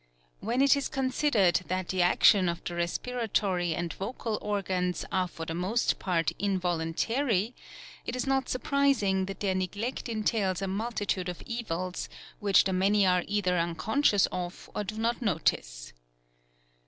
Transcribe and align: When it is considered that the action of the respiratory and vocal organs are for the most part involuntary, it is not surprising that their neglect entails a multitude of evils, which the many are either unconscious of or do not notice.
When 0.39 0.63
it 0.63 0.75
is 0.75 0.89
considered 0.89 1.57
that 1.67 1.89
the 1.89 2.01
action 2.01 2.49
of 2.49 2.63
the 2.63 2.73
respiratory 2.73 3.75
and 3.75 3.93
vocal 3.93 4.39
organs 4.41 5.05
are 5.11 5.27
for 5.27 5.45
the 5.45 5.53
most 5.53 5.99
part 5.99 6.31
involuntary, 6.39 7.53
it 8.03 8.15
is 8.15 8.25
not 8.25 8.49
surprising 8.49 9.27
that 9.27 9.41
their 9.41 9.53
neglect 9.53 10.09
entails 10.09 10.59
a 10.59 10.67
multitude 10.67 11.29
of 11.29 11.43
evils, 11.45 12.09
which 12.39 12.63
the 12.63 12.73
many 12.73 13.05
are 13.05 13.23
either 13.27 13.59
unconscious 13.59 14.25
of 14.31 14.71
or 14.73 14.83
do 14.83 14.97
not 14.97 15.21
notice. 15.21 15.93